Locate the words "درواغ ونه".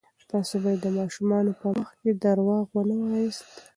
2.23-2.95